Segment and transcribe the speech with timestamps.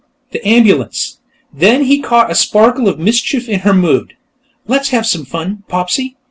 [0.31, 1.19] "The ambulance."
[1.53, 4.15] Then he caught a sparkle of mischief in her mood.
[4.65, 6.17] "Let's have some fun, Popsy!